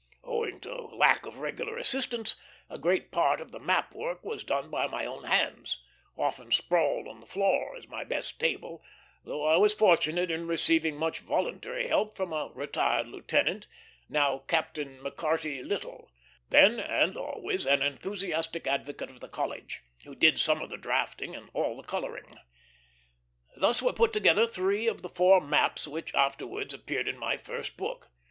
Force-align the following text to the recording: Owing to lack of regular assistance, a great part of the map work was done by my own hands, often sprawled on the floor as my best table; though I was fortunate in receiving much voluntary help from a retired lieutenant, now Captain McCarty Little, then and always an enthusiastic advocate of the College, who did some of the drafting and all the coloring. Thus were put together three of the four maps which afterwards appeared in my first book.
Owing 0.23 0.59
to 0.61 0.73
lack 0.81 1.27
of 1.27 1.37
regular 1.37 1.77
assistance, 1.77 2.35
a 2.71 2.79
great 2.79 3.11
part 3.11 3.39
of 3.39 3.51
the 3.51 3.59
map 3.59 3.93
work 3.93 4.23
was 4.23 4.43
done 4.43 4.71
by 4.71 4.87
my 4.87 5.05
own 5.05 5.25
hands, 5.25 5.77
often 6.17 6.51
sprawled 6.51 7.07
on 7.07 7.19
the 7.19 7.27
floor 7.27 7.75
as 7.75 7.87
my 7.87 8.03
best 8.03 8.39
table; 8.39 8.83
though 9.25 9.45
I 9.45 9.57
was 9.57 9.75
fortunate 9.75 10.31
in 10.31 10.47
receiving 10.47 10.97
much 10.97 11.19
voluntary 11.19 11.85
help 11.85 12.15
from 12.15 12.33
a 12.33 12.49
retired 12.55 13.09
lieutenant, 13.09 13.67
now 14.09 14.39
Captain 14.47 14.97
McCarty 15.03 15.63
Little, 15.63 16.09
then 16.49 16.79
and 16.79 17.15
always 17.15 17.67
an 17.67 17.83
enthusiastic 17.83 18.65
advocate 18.65 19.11
of 19.11 19.19
the 19.19 19.29
College, 19.29 19.83
who 20.03 20.15
did 20.15 20.39
some 20.39 20.63
of 20.63 20.71
the 20.71 20.77
drafting 20.77 21.35
and 21.35 21.51
all 21.53 21.77
the 21.77 21.83
coloring. 21.83 22.39
Thus 23.55 23.83
were 23.83 23.93
put 23.93 24.13
together 24.13 24.47
three 24.47 24.87
of 24.87 25.03
the 25.03 25.09
four 25.09 25.39
maps 25.39 25.87
which 25.87 26.11
afterwards 26.15 26.73
appeared 26.73 27.07
in 27.07 27.19
my 27.19 27.37
first 27.37 27.77
book. 27.77 28.09